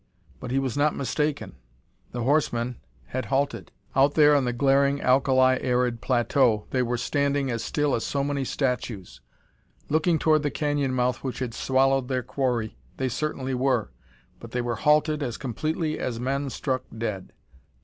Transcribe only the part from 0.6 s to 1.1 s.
not